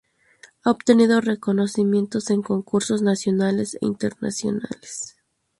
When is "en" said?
2.31-2.41